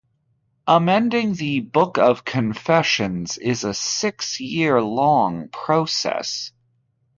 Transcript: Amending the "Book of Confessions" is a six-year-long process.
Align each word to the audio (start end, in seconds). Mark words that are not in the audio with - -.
Amending 0.65 1.33
the 1.35 1.59
"Book 1.59 1.99
of 1.99 2.25
Confessions" 2.25 3.37
is 3.37 3.63
a 3.63 3.71
six-year-long 3.71 5.49
process. 5.49 6.51